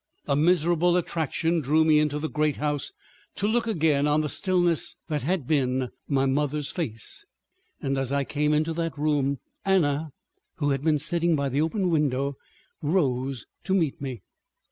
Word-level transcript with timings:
A 0.27 0.35
miserable 0.35 0.97
attraction 0.97 1.61
drew 1.61 1.85
me 1.85 1.99
into 1.99 2.17
the 2.17 2.27
great 2.27 2.55
house 2.57 2.91
to 3.35 3.47
look 3.47 3.67
again 3.67 4.07
on 4.07 4.21
the 4.21 4.29
stillness 4.29 4.95
that 5.09 5.21
had 5.21 5.45
been 5.45 5.89
my 6.07 6.25
mother's 6.25 6.71
face, 6.71 7.23
and 7.83 7.99
as 7.99 8.11
I 8.11 8.23
came 8.23 8.51
into 8.51 8.73
that 8.73 8.97
room, 8.97 9.37
Anna, 9.63 10.09
who 10.55 10.71
had 10.71 10.81
been 10.81 10.97
sitting 10.97 11.35
by 11.35 11.49
the 11.49 11.61
open 11.61 11.91
window, 11.91 12.35
rose 12.81 13.45
to 13.65 13.75
meet 13.75 14.01
me. 14.01 14.23